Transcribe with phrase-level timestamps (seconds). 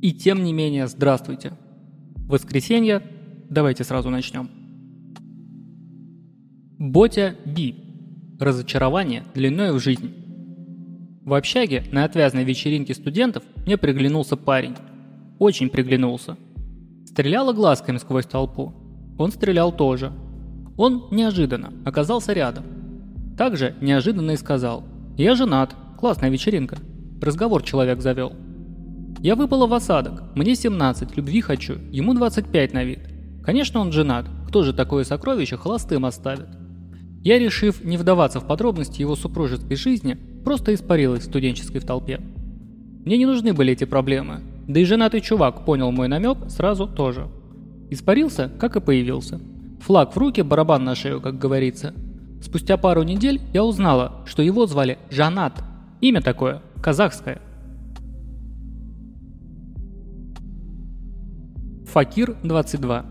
[0.00, 1.52] И тем не менее, здравствуйте.
[2.28, 3.02] Воскресенье,
[3.48, 4.50] давайте сразу начнем.
[6.78, 7.74] Ботя Би.
[8.38, 10.12] Разочарование длиной в жизнь.
[11.24, 14.74] В общаге на отвязной вечеринке студентов мне приглянулся парень.
[15.38, 16.36] Очень приглянулся.
[17.06, 18.74] Стреляла глазками сквозь толпу.
[19.18, 20.12] Он стрелял тоже.
[20.76, 22.64] Он неожиданно оказался рядом.
[23.38, 24.84] Также неожиданно и сказал
[25.16, 26.76] «Я женат, классная вечеринка».
[27.22, 28.34] Разговор человек завел.
[29.20, 33.00] Я выпала в осадок, мне 17, любви хочу, ему 25 на вид.
[33.44, 36.48] Конечно, он женат, кто же такое сокровище холостым оставит?
[37.22, 42.20] Я, решив не вдаваться в подробности его супружеской жизни, просто испарилась в студенческой в толпе.
[43.04, 47.28] Мне не нужны были эти проблемы, да и женатый чувак понял мой намек сразу тоже.
[47.90, 49.40] Испарился, как и появился.
[49.80, 51.94] Флаг в руки, барабан на шею, как говорится.
[52.42, 55.62] Спустя пару недель я узнала, что его звали Жанат.
[56.00, 57.40] Имя такое, казахское.
[61.96, 63.06] Факир 22.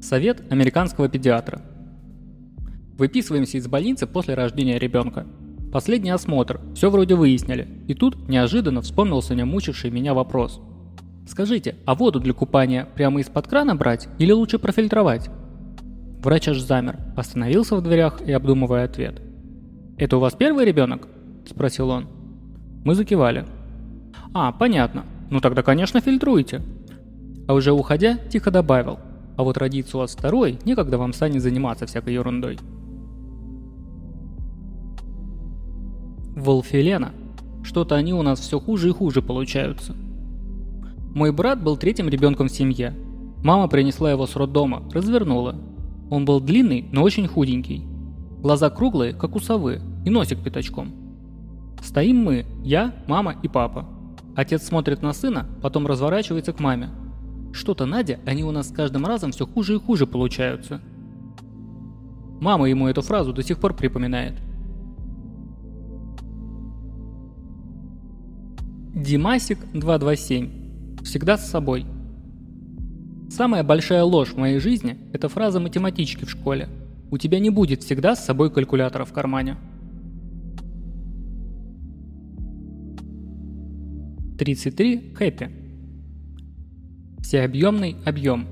[0.00, 1.62] Совет американского педиатра.
[2.98, 5.24] Выписываемся из больницы после рождения ребенка.
[5.72, 7.68] Последний осмотр, все вроде выяснили.
[7.86, 10.60] И тут неожиданно вспомнился мне мучивший меня вопрос.
[11.28, 15.30] Скажите, а воду для купания прямо из-под крана брать или лучше профильтровать?
[16.20, 19.22] Врач аж замер, остановился в дверях и обдумывая ответ.
[19.96, 21.06] «Это у вас первый ребенок?»–
[21.48, 22.08] спросил он.
[22.84, 23.46] Мы закивали.
[24.34, 25.04] «А, понятно.
[25.30, 26.62] Ну тогда, конечно, фильтруйте
[27.48, 28.98] а уже уходя, тихо добавил.
[29.36, 32.58] А вот родиться у вас второй, некогда вам станет заниматься всякой ерундой.
[36.36, 37.12] Волфилена.
[37.64, 39.96] Что-то они у нас все хуже и хуже получаются.
[41.14, 42.94] Мой брат был третьим ребенком в семье.
[43.42, 45.56] Мама принесла его с роддома, развернула.
[46.10, 47.82] Он был длинный, но очень худенький.
[48.40, 50.92] Глаза круглые, как у совы, и носик пятачком.
[51.82, 53.86] Стоим мы, я, мама и папа.
[54.36, 56.90] Отец смотрит на сына, потом разворачивается к маме.
[57.52, 60.80] Что-то, Надя, они у нас с каждым разом все хуже и хуже получаются.
[62.40, 64.34] Мама ему эту фразу до сих пор припоминает.
[68.94, 71.02] Димасик 227.
[71.02, 71.86] Всегда с собой.
[73.30, 76.68] Самая большая ложь в моей жизни– это фраза математички в школе.
[77.10, 79.56] У тебя не будет всегда с собой калькулятора в кармане.
[84.38, 85.14] 33.
[85.14, 85.67] Хэппи.
[87.28, 88.46] Всеобъемный объем.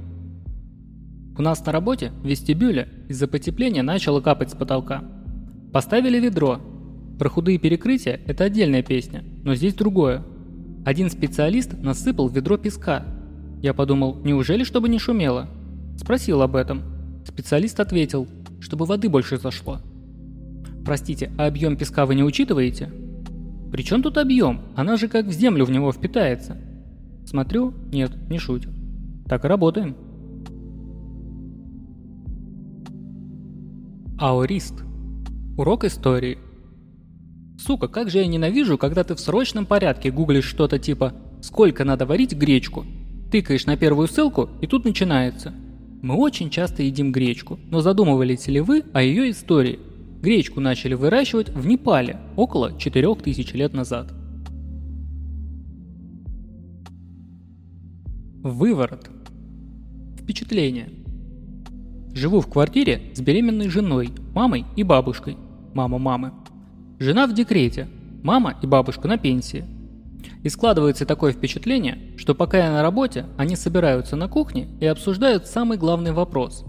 [1.38, 5.02] У нас на работе в вестибюле из-за потепления начало капать с потолка.
[5.72, 6.60] Поставили ведро.
[7.18, 10.22] Про худые перекрытия– это отдельная песня, но здесь другое.
[10.84, 13.06] Один специалист насыпал в ведро песка.
[13.62, 15.48] Я подумал, неужели чтобы не шумело?
[15.96, 16.82] Спросил об этом.
[17.26, 18.28] Специалист ответил,
[18.60, 19.80] чтобы воды больше зашло.
[20.84, 22.90] Простите, а объем песка вы не учитываете?
[23.72, 24.60] При чем тут объем?
[24.74, 26.58] Она же как в землю в него впитается.
[27.26, 28.70] Смотрю, нет, не шутит.
[29.28, 29.96] Так и работаем.
[34.18, 34.74] Аорист.
[35.58, 36.38] Урок истории.
[37.58, 42.06] Сука, как же я ненавижу, когда ты в срочном порядке гуглишь что-то типа «Сколько надо
[42.06, 42.84] варить гречку?»
[43.32, 45.52] Тыкаешь на первую ссылку, и тут начинается.
[46.02, 49.80] Мы очень часто едим гречку, но задумывались ли вы о ее истории?
[50.22, 54.12] Гречку начали выращивать в Непале около 4000 лет назад.
[58.46, 59.10] Выворот.
[60.20, 60.88] Впечатление.
[62.14, 65.36] Живу в квартире с беременной женой, мамой и бабушкой.
[65.74, 66.30] Мама мамы.
[67.00, 67.88] Жена в декрете,
[68.22, 69.64] мама и бабушка на пенсии.
[70.44, 75.48] И складывается такое впечатление, что пока я на работе, они собираются на кухне и обсуждают
[75.48, 76.64] самый главный вопрос.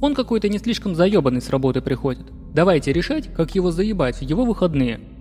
[0.00, 2.32] Он какой-то не слишком заебанный с работы приходит.
[2.54, 4.98] Давайте решать, как его заебать в его выходные–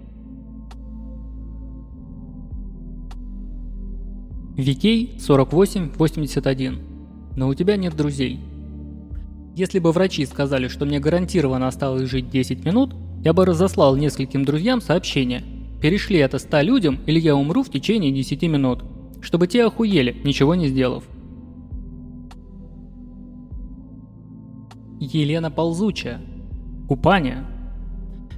[4.58, 6.80] Викей 4881.
[7.38, 8.40] Но у тебя нет друзей.
[9.56, 14.44] Если бы врачи сказали, что мне гарантированно осталось жить 10 минут, я бы разослал нескольким
[14.44, 15.44] друзьям сообщение.
[15.82, 18.84] Перешли это 100 людям, или я умру в течение 10 минут.
[19.22, 21.04] Чтобы те охуели, ничего не сделав.
[25.00, 26.22] Елена Ползучая.
[26.88, 27.46] Купание.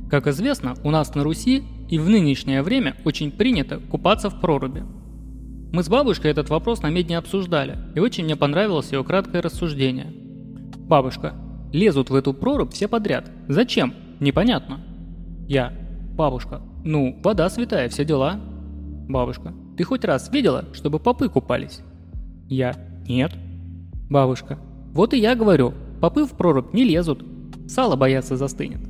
[0.10, 4.84] Как известно, у нас на Руси и в нынешнее время очень принято купаться в проруби.
[5.74, 10.14] Мы с бабушкой этот вопрос на медне обсуждали, и очень мне понравилось ее краткое рассуждение.
[10.88, 11.34] Бабушка,
[11.72, 13.32] лезут в эту прорубь все подряд.
[13.48, 13.96] Зачем?
[14.20, 14.82] Непонятно.
[15.48, 15.74] Я.
[16.16, 18.40] Бабушка, ну, вода святая, все дела.
[19.10, 21.82] Бабушка, ты хоть раз видела, чтобы попы купались?
[22.48, 22.76] Я.
[23.08, 23.32] Нет.
[24.12, 24.60] Бабушка,
[24.94, 27.26] вот и я говорю, попы в прорубь не лезут.
[27.68, 28.82] Сало боятся застынет.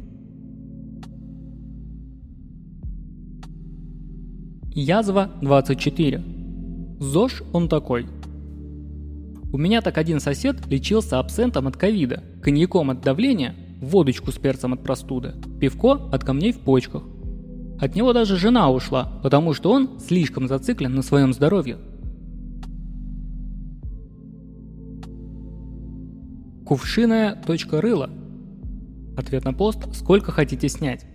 [4.75, 6.32] Язва 24.
[7.03, 8.07] ЗОЖ он такой.
[9.51, 14.73] У меня так один сосед лечился абсентом от ковида, коньяком от давления, водочку с перцем
[14.73, 17.03] от простуды, пивко от камней в почках.
[17.79, 21.77] От него даже жена ушла, потому что он слишком зациклен на своем здоровье.
[26.65, 28.09] Кувшиная точка рыла.
[29.17, 31.05] Ответ на пост «Сколько хотите снять?».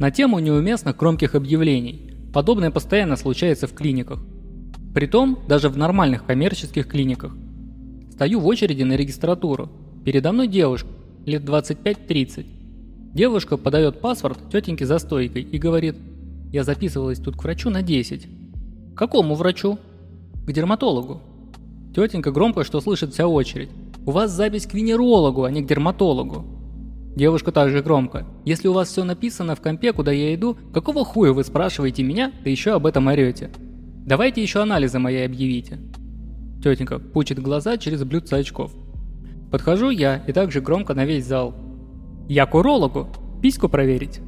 [0.00, 2.10] На тему неуместных громких объявлений.
[2.34, 4.20] Подобное постоянно случается в клиниках.
[4.94, 7.36] Притом, даже в нормальных коммерческих клиниках.
[8.12, 9.68] Стою в очереди на регистратуру.
[10.04, 10.88] Передо мной девушка,
[11.26, 12.46] лет 25-30.
[13.12, 15.96] Девушка подает паспорт тетеньке за стойкой и говорит,
[16.52, 18.28] я записывалась тут к врачу на 10.
[18.94, 19.78] К какому врачу?
[20.46, 21.20] К дерматологу.
[21.92, 23.70] Тетенька громко, что слышит вся очередь.
[24.06, 26.44] У вас запись к венерологу, а не к дерматологу.
[27.16, 28.26] Девушка также громко.
[28.44, 32.32] Если у вас все написано в компе, куда я иду, какого хуя вы спрашиваете меня,
[32.44, 33.50] да еще об этом орете?
[34.06, 35.78] Давайте еще анализы мои объявите.
[36.62, 38.70] Тетенька пучит глаза через блюдце очков.
[39.50, 41.54] Подхожу я и также громко на весь зал.
[42.28, 43.08] Я к урологу.
[43.40, 44.20] Письку проверить.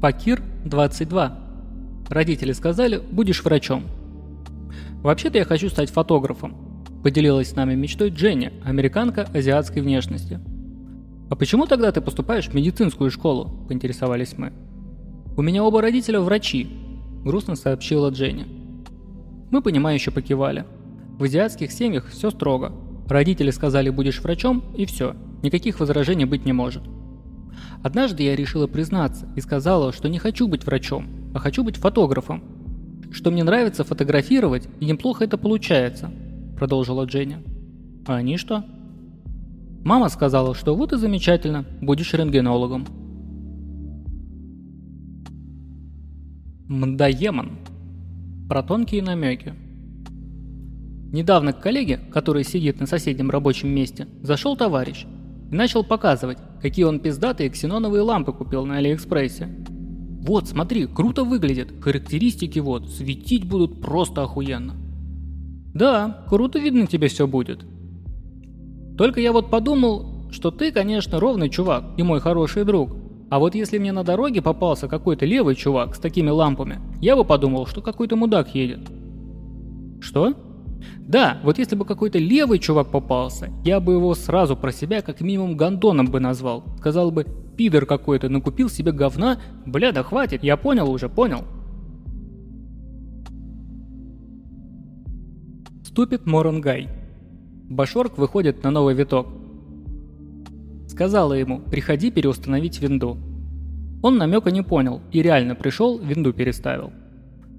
[0.00, 1.38] Пакир 22.
[2.08, 3.84] Родители сказали, будешь врачом.
[5.02, 6.84] Вообще-то я хочу стать фотографом.
[7.02, 10.40] Поделилась с нами мечтой Дженни, американка азиатской внешности.
[11.28, 13.66] А почему тогда ты поступаешь в медицинскую школу?
[13.68, 14.52] Поинтересовались мы.
[15.36, 16.66] «У меня оба родителя врачи»,–
[17.24, 18.46] грустно сообщила Дженни.
[19.50, 20.64] Мы понимающе покивали.
[21.18, 22.72] В азиатских семьях все строго.
[23.06, 26.84] Родители сказали «будешь врачом» и все, никаких возражений быть не может.
[27.82, 32.42] Однажды я решила признаться и сказала, что не хочу быть врачом, а хочу быть фотографом.
[33.12, 36.10] Что мне нравится фотографировать и неплохо это получается,
[36.56, 37.44] продолжила Дженни.
[38.06, 38.64] А они что?
[39.84, 43.05] Мама сказала, что вот и замечательно, будешь рентгенологом.
[46.68, 47.58] Мдаемон.
[48.48, 49.54] Про тонкие намеки.
[51.12, 55.06] Недавно к коллеге, который сидит на соседнем рабочем месте, зашел товарищ
[55.52, 59.48] и начал показывать, какие он пиздатые ксеноновые лампы купил на Алиэкспрессе.
[60.22, 64.74] Вот, смотри, круто выглядит, характеристики вот, светить будут просто охуенно.
[65.72, 67.64] Да, круто видно тебе все будет.
[68.98, 73.54] Только я вот подумал, что ты, конечно, ровный чувак и мой хороший друг, а вот
[73.54, 77.80] если мне на дороге попался какой-то левый чувак с такими лампами, я бы подумал, что
[77.82, 78.80] какой-то мудак едет.
[80.00, 80.34] Что?
[81.00, 85.20] Да, вот если бы какой-то левый чувак попался, я бы его сразу про себя как
[85.20, 86.64] минимум гандоном бы назвал.
[86.78, 87.26] Сказал бы,
[87.56, 91.44] пидор какой-то накупил себе говна, бля, да хватит, я понял уже, понял.
[95.84, 96.88] Ступит Моронгай.
[97.68, 99.26] Башорк выходит на новый виток.
[100.96, 103.18] Сказала ему, приходи переустановить винду.
[104.02, 106.90] Он намека не понял и реально пришел, винду переставил.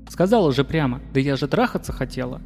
[0.10, 2.42] Сказала же прямо, да я же трахаться хотела.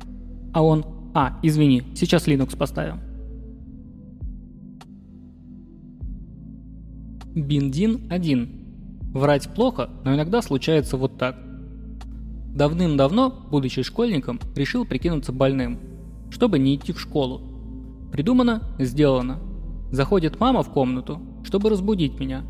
[0.52, 0.84] А он,
[1.14, 3.00] а, извини, сейчас Linux поставим.
[7.34, 9.14] Биндин 1.
[9.14, 11.38] Врать плохо, но иногда случается вот так.
[12.54, 15.80] Давным-давно, будучи школьником, решил прикинуться больным,
[16.32, 18.10] чтобы не идти в школу.
[18.12, 19.40] Придумано, сделано–
[19.92, 22.44] Заходит мама в комнату, чтобы разбудить меня.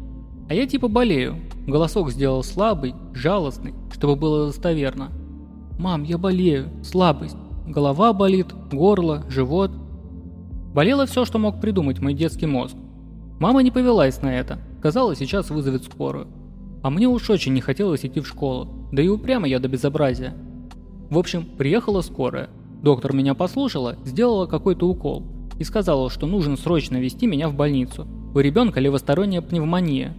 [0.48, 1.38] А я типа болею.
[1.66, 5.10] Голосок сделал слабый, жалостный, чтобы было достоверно.
[5.80, 6.70] «Мам, я болею.
[6.84, 7.38] Слабость.
[7.66, 9.72] Голова болит, горло, живот».
[10.76, 12.76] Болело все, что мог придумать мой детский мозг.
[13.40, 14.60] Мама не повелась на это.
[14.82, 16.28] Казалось, сейчас вызовет скорую.
[16.84, 18.90] А мне уж очень не хотелось идти в школу.
[18.92, 20.36] Да и упрямо я до безобразия.
[21.10, 22.50] В общем, приехала скорая.
[22.84, 28.08] Доктор меня послушала, сделала какой-то укол и сказала, что нужно срочно вести меня в больницу.
[28.34, 30.16] У ребенка левосторонняя пневмония.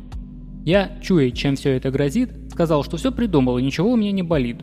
[0.65, 4.23] Я, чуя, чем все это грозит, сказал, что все придумал и ничего у меня не
[4.23, 4.59] болит.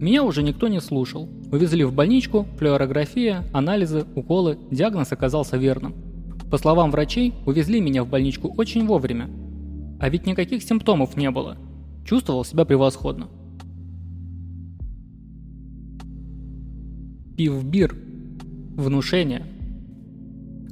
[0.00, 1.28] Меня уже никто не слушал.
[1.52, 5.94] Увезли в больничку, флюорография, анализы, уколы, диагноз оказался верным.
[6.50, 9.30] По словам врачей, увезли меня в больничку очень вовремя.
[10.00, 11.56] А ведь никаких симптомов не было.
[12.04, 13.28] Чувствовал себя превосходно.
[17.36, 17.94] Пивбир.
[18.76, 19.46] Внушение.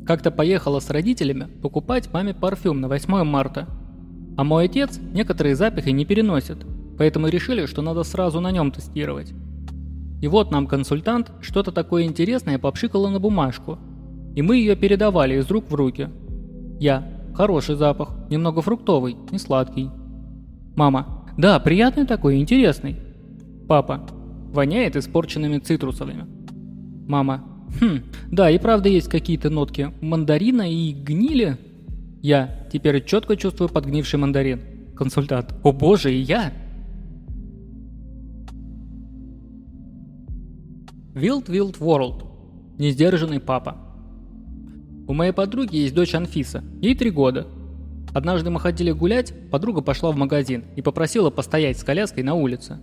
[0.08, 3.68] Как-то поехала с родителями покупать маме парфюм на 8 марта.
[4.38, 6.56] А мой отец некоторые запахи не переносит,
[6.96, 9.34] поэтому решили, что надо сразу на нем тестировать.
[10.22, 13.78] И вот нам консультант что-то такое интересное попшикала на бумажку,
[14.34, 16.08] и мы ее передавали из рук в руки.
[16.80, 17.06] Я.
[17.34, 19.90] Хороший запах, немного фруктовый, не сладкий.
[20.74, 21.26] Мама.
[21.36, 22.96] Да, приятный такой, интересный.
[23.68, 24.06] Папа.
[24.54, 26.24] Воняет испорченными цитрусовыми.
[27.06, 27.57] Мама.
[27.80, 31.58] Хм, да, и правда есть какие-то нотки мандарина и гнили.
[32.22, 34.60] Я теперь четко чувствую подгнивший мандарин.
[34.96, 35.54] Консультант.
[35.62, 36.52] О боже, и я?
[41.14, 42.24] Wild Wild World.
[42.78, 43.76] Нездержанный папа.
[45.06, 46.64] У моей подруги есть дочь Анфиса.
[46.80, 47.46] Ей три года.
[48.14, 52.78] Однажды мы ходили гулять, подруга пошла в магазин и попросила постоять с коляской на улице.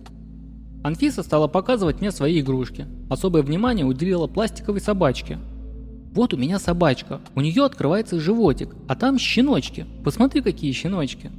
[0.86, 2.86] Анфиса стала показывать мне свои игрушки.
[3.10, 5.36] Особое внимание уделила пластиковой собачке.
[6.12, 9.84] Вот у меня собачка, у нее открывается животик, а там щеночки.
[10.04, 11.32] Посмотри, какие щеночки.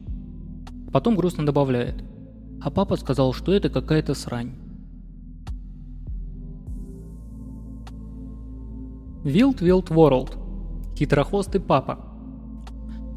[0.92, 2.04] Потом грустно добавляет.
[2.62, 4.52] А папа сказал, что это какая-то срань.
[9.24, 10.96] Wild Wild World.
[10.98, 12.00] Хитрохвостый папа.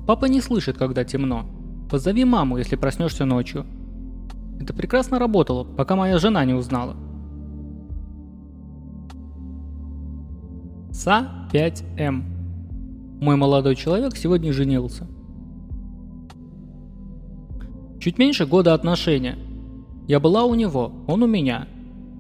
[0.06, 1.44] Папа не слышит, когда темно.
[1.90, 3.66] Позови маму, если проснешься ночью.
[4.60, 6.94] Это прекрасно работало, пока моя жена не узнала.
[10.92, 12.22] СА-5М.
[13.22, 15.06] Мой молодой человек сегодня женился.
[18.00, 19.38] Чуть меньше года отношения.
[20.06, 21.66] Я была у него, он у меня.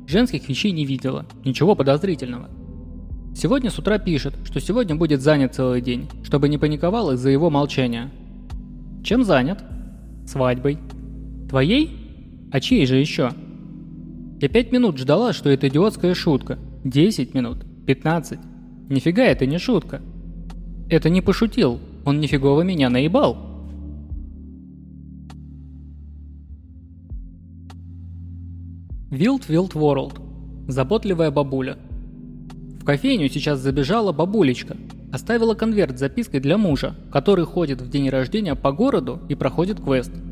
[0.06, 2.48] Женских вещей не видела, ничего подозрительного.
[3.34, 7.50] Сегодня с утра пишет, что сегодня будет занят целый день, чтобы не паниковал из-за его
[7.50, 8.10] молчания.
[9.04, 9.62] Чем занят?
[10.26, 10.78] Свадьбой.
[11.48, 11.99] Твоей?
[12.52, 13.30] А чьей же еще?
[14.40, 16.58] Я пять минут ждала, что это идиотская шутка.
[16.82, 17.58] Десять минут.
[17.86, 18.40] Пятнадцать.
[18.88, 20.02] Нифига это не шутка.
[20.88, 21.78] Это не пошутил.
[22.04, 23.36] Он нифигово меня наебал.
[29.10, 30.68] Wild Wild World.
[30.68, 31.78] Заботливая бабуля.
[32.80, 34.76] В кофейню сейчас забежала бабулечка.
[35.12, 39.80] Оставила конверт с запиской для мужа, который ходит в день рождения по городу и проходит
[39.80, 40.12] квест–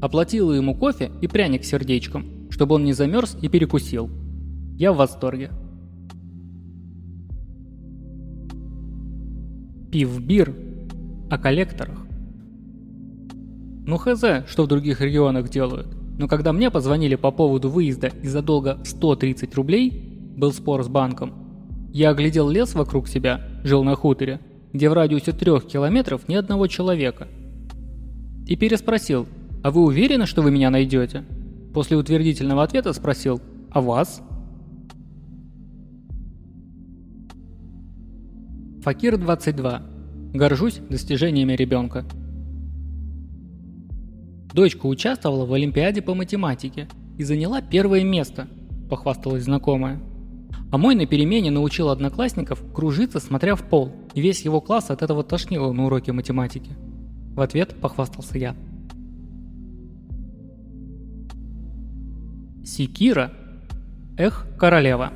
[0.00, 4.10] Оплатила ему кофе и пряник сердечком, чтобы он не замерз и перекусил.
[4.76, 5.50] Я в восторге.
[9.92, 10.54] Пив-бир
[11.30, 12.06] о коллекторах.
[13.86, 15.88] Ну хз, что в других регионах делают.
[16.18, 21.32] Но когда мне позвонили по поводу выезда из-за долга 130 рублей, был спор с банком,
[21.92, 24.40] я оглядел лес вокруг себя, жил на хуторе,
[24.72, 27.26] где в радиусе трех километров ни одного человека.
[28.46, 29.26] И переспросил,
[29.62, 31.24] «А вы уверены, что вы меня найдете?»
[31.74, 33.40] После утвердительного ответа спросил
[33.70, 34.22] «А вас?»
[38.82, 39.82] Факир 22.
[40.32, 42.06] Горжусь достижениями ребенка.
[44.54, 46.88] Дочка участвовала в Олимпиаде по математике
[47.18, 48.48] и заняла первое место,
[48.88, 50.00] похвасталась знакомая.
[50.72, 55.02] А мой на перемене научил одноклассников кружиться, смотря в пол, и весь его класс от
[55.02, 56.70] этого тошнило на уроке математики.
[57.34, 58.56] В ответ похвастался я.
[62.64, 63.32] Секира.
[64.18, 65.12] Эх, королева.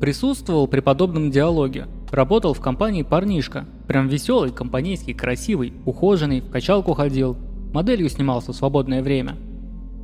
[0.00, 1.86] Присутствовал при подобном диалоге.
[2.10, 3.66] Работал в компании парнишка.
[3.86, 7.36] Прям веселый, компанейский, красивый, ухоженный, в качалку ходил.
[7.72, 9.36] Моделью снимался в свободное время.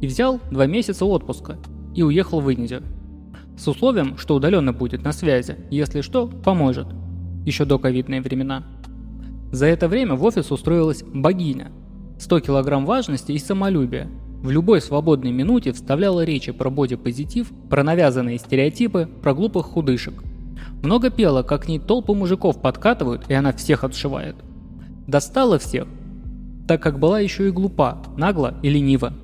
[0.00, 1.59] И взял два месяца отпуска.
[1.97, 2.83] И уехал в Индию.
[3.59, 5.56] С условием, что удаленно будет на связи.
[5.71, 6.87] Если что, поможет.
[7.44, 8.64] Еще до ковидные времена.
[9.50, 11.73] За это время в офис устроилась богиня.
[12.21, 14.09] 100 килограмм важности и самолюбия–
[14.44, 20.22] в любой свободной минуте вставляла речи про бодипозитив, про навязанные стереотипы, про глупых худышек.
[20.82, 24.36] Много пела, как к ней толпы мужиков подкатывают, и она всех отшивает.
[25.06, 25.86] Достала всех,
[26.68, 29.14] так как была еще и глупа, нагла и ленива.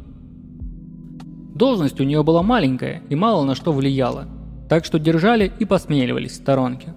[1.54, 4.26] Должность у нее была маленькая и мало на что влияла,
[4.70, 6.94] так что держали и посмеивались в сторонке.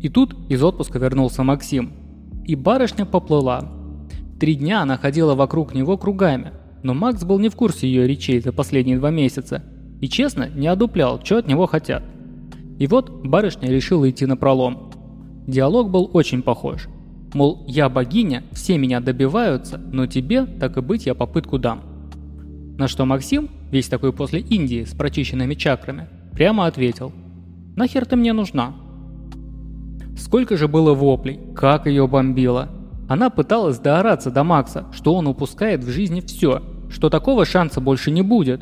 [0.00, 1.92] И тут из отпуска вернулся Максим.
[2.44, 3.72] И барышня поплыла.
[4.38, 8.40] Три дня она ходила вокруг него кругами, но Макс был не в курсе ее речей
[8.40, 9.62] за последние два месяца
[10.00, 12.02] и честно не одуплял, что от него хотят.
[12.78, 14.90] И вот барышня решила идти на пролом.
[15.46, 16.88] Диалог был очень похож.
[17.34, 21.82] Мол, я богиня, все меня добиваются, но тебе, так и быть, я попытку дам.
[22.78, 27.12] На что Максим, весь такой после Индии с прочищенными чакрами, прямо ответил.
[27.76, 28.74] «Нахер ты мне нужна?»
[30.18, 32.68] Сколько же было воплей, как ее бомбило.
[33.08, 36.62] Она пыталась доораться до Макса, что он упускает в жизни все,
[36.92, 38.60] что такого шанса больше не будет,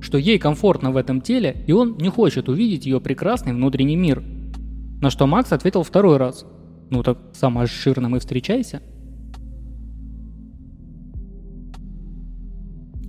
[0.00, 4.22] что ей комфортно в этом теле, и он не хочет увидеть ее прекрасный внутренний мир.
[5.02, 6.46] На что Макс ответил второй раз.
[6.90, 8.80] Ну так сама жирным и встречайся.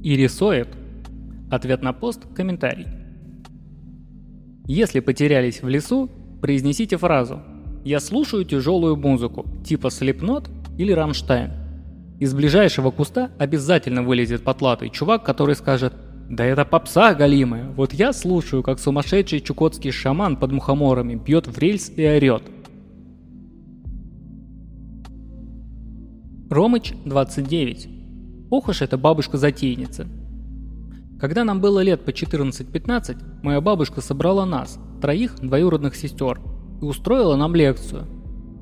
[0.02, 0.70] И рисует.
[1.52, 2.88] Ответ на пост– комментарий.
[4.66, 6.10] Если потерялись в лесу,
[6.42, 7.40] произнесите фразу
[7.84, 11.65] «Я слушаю тяжелую музыку, типа Slipknot или Рамштайн».
[12.20, 15.94] Из ближайшего куста обязательно вылезет потлатый чувак, который скажет
[16.30, 21.58] «Да это попса галимая, вот я слушаю, как сумасшедший чукотский шаман под мухоморами бьет в
[21.58, 22.44] рельс и орет».
[26.50, 27.90] Ромыч, 29.
[28.50, 30.08] Ох уж эта бабушка-затейница.
[31.20, 36.40] Когда нам было лет по 14-15, моя бабушка собрала нас, троих двоюродных сестер,
[36.82, 38.06] и устроила нам лекцию.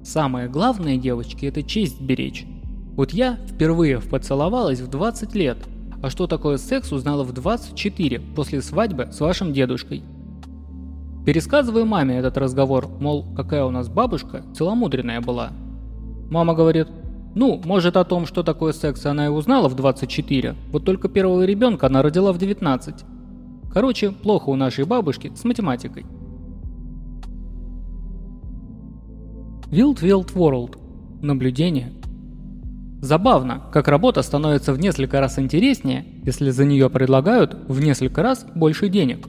[0.04, 2.48] Самое главное, девочки, это честь беречь.
[2.96, 5.58] Вот я впервые поцеловалась в 20 лет,
[6.02, 10.04] а что такое секс узнала в 24 после свадьбы с вашим дедушкой.
[11.26, 15.52] Пересказываю маме этот разговор, мол, какая у нас бабушка целомудренная была.
[16.30, 16.88] Мама говорит,
[17.34, 21.46] ну, может о том, что такое секс, она и узнала в 24, вот только первого
[21.46, 23.06] ребенка она родила в 19.
[23.72, 26.06] Короче, плохо у нашей бабушки с математикой.
[29.72, 30.78] Wild Wild World.
[31.24, 31.94] Наблюдение.
[33.04, 38.46] Забавно, как работа становится в несколько раз интереснее, если за нее предлагают в несколько раз
[38.56, 39.28] больше денег.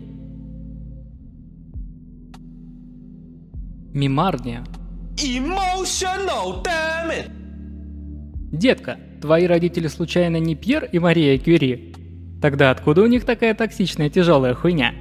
[3.93, 4.63] Мимарния.
[5.17, 7.31] Emotional, damn it!
[8.53, 11.97] «Детка, твои родители случайно не Пьер и Мария Кюри?
[12.41, 14.93] Тогда откуда у них такая токсичная тяжелая хуйня?»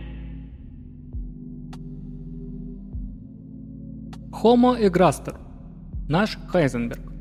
[4.32, 5.38] Homo Egrastor.
[6.10, 7.13] Наш Хайзенберг.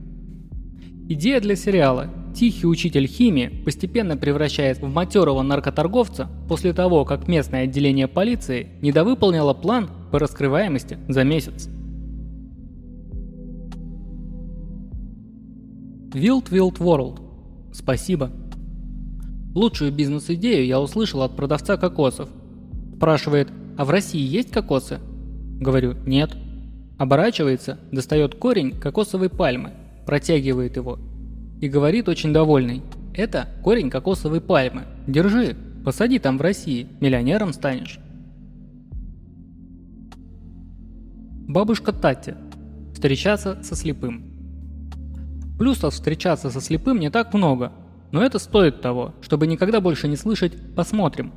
[1.15, 2.09] Идея для сериала.
[2.35, 9.53] Тихий учитель химии постепенно превращается в матерого наркоторговца после того, как местное отделение полиции недовыполнило
[9.53, 11.69] план по раскрываемости за месяц.
[16.15, 17.21] Wild Wild World.
[17.75, 18.31] Спасибо.
[19.55, 22.31] Лучшую бизнес-идею я услышал от продавца кокосов.
[22.97, 24.99] Спрашивает, а в России есть кокосы?
[25.61, 26.35] Говорю, нет.
[26.97, 29.73] Оборачивается, достает корень кокосовой пальмы,
[30.07, 30.99] протягивает его
[31.61, 32.83] и говорит очень довольный.
[33.15, 34.83] Это корень кокосовой пальмы.
[35.07, 37.99] Держи, посади там в России, миллионером станешь.
[41.49, 42.37] Бабушка Татя.
[42.95, 44.33] Встречаться со слепым.
[45.59, 47.73] Плюсов встречаться со слепым не так много,
[48.11, 51.33] но это стоит того, чтобы никогда больше не слышать «посмотрим».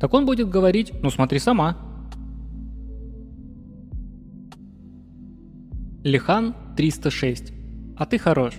[0.00, 1.76] Так он будет говорить «ну смотри сама».
[6.02, 7.52] Лихан 306.
[7.96, 8.54] А ты хорош.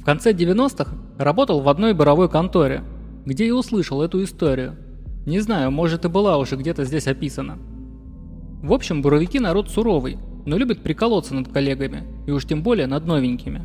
[0.00, 2.82] В конце 90-х работал в одной буровой конторе,
[3.24, 4.76] где и услышал эту историю.
[5.26, 7.58] Не знаю, может и была уже где-то здесь описана.
[8.62, 13.04] В общем, буровики народ суровый, но любят приколоться над коллегами, и уж тем более над
[13.06, 13.64] новенькими.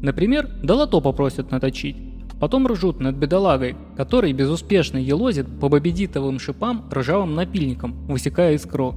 [0.00, 1.96] Например, долото попросят наточить,
[2.40, 8.94] потом ржут над бедолагой, который безуспешно елозит по бобедитовым шипам ржавым напильником, высекая искру.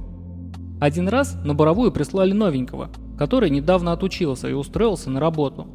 [0.80, 5.66] Один раз на буровую прислали новенького, который недавно отучился и устроился на работу.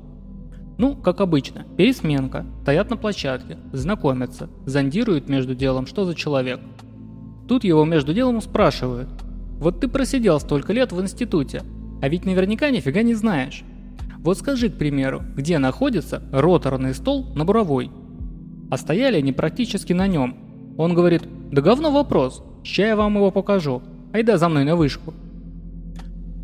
[0.78, 6.60] Ну, как обычно, пересменка, стоят на площадке, знакомятся, зондируют между делом, что за человек.
[7.48, 9.10] Тут его между делом спрашивают–
[9.60, 11.64] вот ты просидел столько лет в институте,
[12.02, 13.64] а ведь наверняка нифига не знаешь.
[14.20, 17.92] Вот скажи, к примеру, где находится роторный стол на буровой?
[18.72, 20.76] А стояли они практически на нем.
[20.78, 23.82] Он говорит, да говно вопрос, ща я вам его покажу,
[24.14, 25.14] айда за мной на вышку.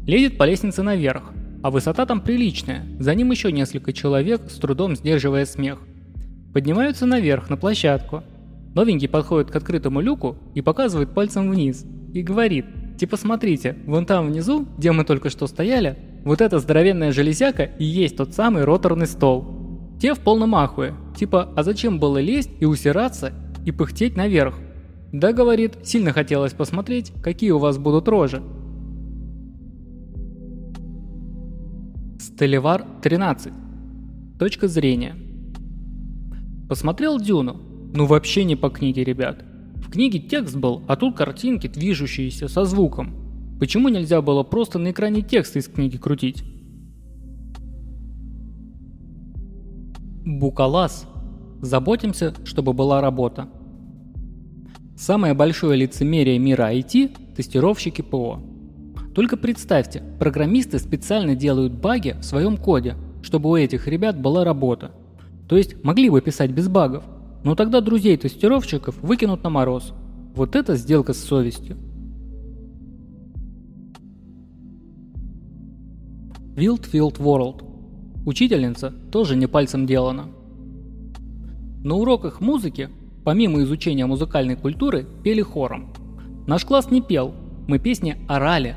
[0.05, 1.23] Лезет по лестнице наверх,
[1.63, 5.79] а высота там приличная, за ним еще несколько человек, с трудом сдерживая смех.
[6.53, 8.23] Поднимаются наверх, на площадку.
[8.73, 12.65] Новенький подходит к открытому люку и показывает пальцем вниз, и говорит–
[12.97, 17.83] Типа смотрите, вон там внизу, где мы только что стояли, вот эта здоровенная железяка и
[17.83, 19.97] есть тот самый роторный стол.
[19.99, 20.93] Те в полном ахуе.
[21.17, 23.33] Типа, а зачем было лезть и усираться
[23.65, 24.55] и пыхтеть наверх?
[25.11, 28.41] Да, говорит, сильно хотелось посмотреть, какие у вас будут рожи.
[32.35, 33.51] Стелевар 13.
[34.37, 35.15] Точка зрения.
[36.69, 37.61] Посмотрел Дюну?
[37.93, 39.43] Ну вообще не по книге, ребят
[39.95, 43.55] книге текст был, а тут картинки, движущиеся со звуком.
[43.61, 46.43] Почему нельзя было просто на экране текст из книги крутить?
[50.25, 51.07] Букалас.
[51.61, 53.47] Заботимся, чтобы была работа.
[54.97, 58.41] Самое большое лицемерие мира IT– тестировщики ПО.
[59.15, 64.91] Только представьте, программисты специально делают баги в своем коде, чтобы у этих ребят была работа.
[65.47, 67.05] То есть могли бы писать без багов,
[67.45, 69.93] но тогда друзей тестировщиков выкинут на мороз.
[70.35, 71.77] Вот это сделка с совестью.
[76.57, 77.63] Wild Field World.
[78.25, 80.25] Учительница тоже не пальцем делана.
[81.85, 82.89] На уроках музыки,
[83.23, 85.93] помимо изучения музыкальной культуры, пели хором.
[86.47, 87.33] Наш класс не пел,
[87.67, 88.75] мы песни орали.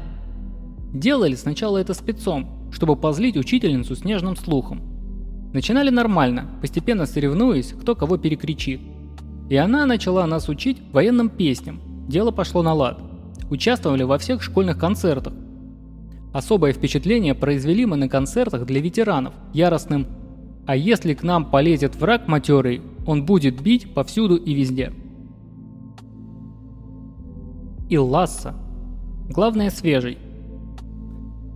[0.92, 4.81] Делали сначала это спецом, чтобы позлить учительницу с нежным слухом.
[5.53, 8.81] Начинали нормально, постепенно соревнуясь, кто кого перекричит.
[9.48, 11.81] И она начала нас учить военным песням.
[12.09, 13.01] Дело пошло на лад.
[13.51, 15.33] Участвовали во всех школьных концертах.
[16.33, 20.07] Особое впечатление произвели мы на концертах для ветеранов яростным
[20.66, 24.92] А если к нам полезет враг матерый, он будет бить повсюду и везде.
[27.88, 28.55] Илласса.
[29.31, 30.18] Главное свежий.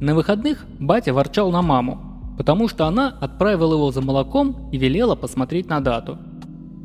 [0.03, 5.15] На выходных батя ворчал на маму, потому что она отправила его за молоком и велела
[5.15, 6.19] посмотреть на дату.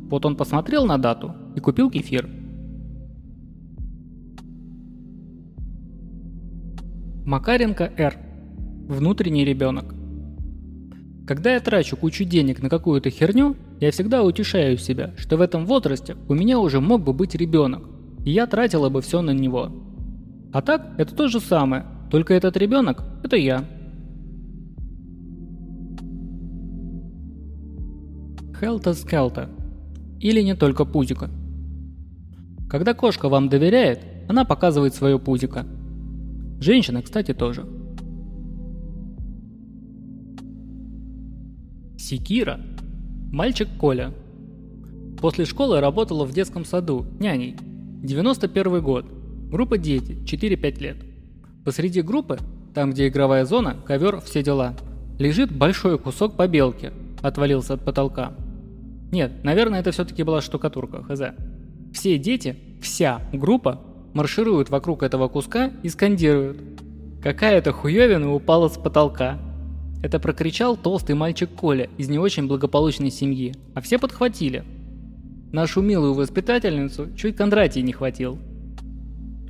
[0.08, 2.30] Вот он посмотрел на дату и купил кефир.
[7.26, 8.14] Макаренко Р.
[8.88, 9.96] Внутренний ребенок.
[11.26, 15.66] Когда я трачу кучу денег на какую-то херню, я всегда утешаю себя, что в этом
[15.66, 17.82] возрасте у меня уже мог бы быть ребенок,
[18.24, 19.72] и я тратила бы все на него.
[20.52, 23.64] А так, это то же самое, только этот ребенок– это я.
[28.58, 29.48] Хелта Скелта.
[30.20, 31.30] Или не только пузика.
[32.68, 35.64] Когда кошка вам доверяет, она показывает свое пузико.
[36.60, 37.66] Женщина, кстати, тоже.
[41.96, 42.60] Секира.
[43.32, 44.12] Мальчик Коля.
[45.20, 47.56] После школы работала в детском саду, няней.
[48.02, 49.06] 91 год.
[49.50, 50.96] Группа дети, 4-5 лет.
[51.68, 52.38] Посреди группы,
[52.72, 54.72] там где игровая зона, ковер, все дела,
[55.18, 58.32] лежит большой кусок побелки, отвалился от потолка.
[59.12, 61.20] Нет, наверное, это все-таки была штукатурка, хз.
[61.92, 63.82] Все дети, вся группа,
[64.14, 66.56] маршируют вокруг этого куска и скандируют.
[67.22, 69.38] Какая-то хуевина упала с потолка.
[70.02, 74.64] Это прокричал толстый мальчик Коля из не очень благополучной семьи, а все подхватили.
[75.52, 78.38] Нашу милую воспитательницу чуть Кондратий не хватил.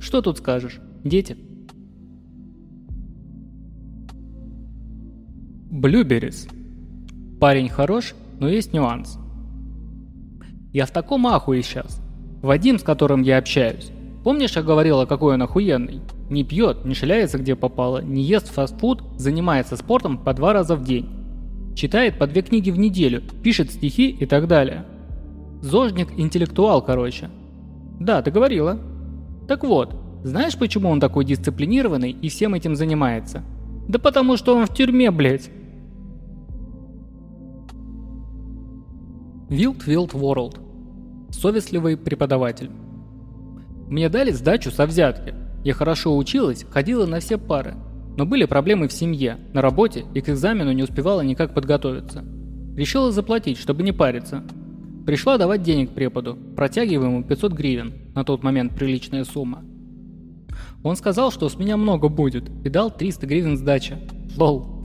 [0.01, 1.37] Что тут скажешь, дети?
[5.79, 6.45] Блюберис.
[7.39, 9.17] Парень хорош, но есть нюанс.
[10.73, 12.01] Я в таком ахуе сейчас.
[12.41, 13.89] Вадим, с которым я общаюсь.
[14.25, 16.01] Помнишь, я говорила, какой он охуенный?
[16.29, 20.83] Не пьет, не шляется где попало, не ест фастфуд, занимается спортом по два раза в
[20.83, 21.07] день.
[21.77, 24.85] Читает по две книги в неделю, пишет стихи и так далее.
[25.61, 27.29] Зожник-интеллектуал, короче.
[28.01, 28.77] Да, ты говорила.
[29.47, 33.43] Так вот, знаешь, почему он такой дисциплинированный и всем этим занимается?
[33.87, 35.49] Да потому что он в тюрьме, блядь.
[39.49, 40.59] Wild Wild World.
[41.31, 42.69] Совестливый преподаватель.
[43.87, 45.33] Мне дали сдачу со взятки,
[45.63, 47.73] я хорошо училась, ходила на все пары,
[48.15, 52.23] но были проблемы в семье, на работе и к экзамену не успевала никак подготовиться.
[52.75, 54.43] Решила заплатить, чтобы не париться.
[55.07, 59.63] Пришла давать денег преподу, протягивая ему 500 гривен, на тот момент приличная сумма.
[60.83, 63.97] Он сказал, что с меня много будет, и дал 300 гривен сдачи.
[64.37, 64.78] Лол.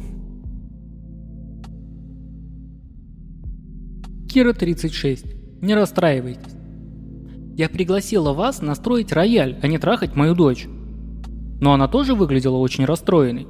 [4.35, 5.27] Кира 36.
[5.63, 6.57] Не расстраивайтесь.
[7.57, 10.67] Я пригласила вас настроить рояль, а не трахать мою дочь.
[11.61, 13.47] Но она тоже выглядела очень расстроенной.